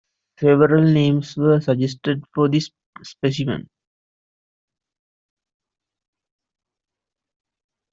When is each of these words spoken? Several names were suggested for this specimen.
Several 0.39 0.83
names 0.83 1.37
were 1.37 1.61
suggested 1.61 2.23
for 2.33 2.49
this 2.49 2.71
specimen. 3.03 3.69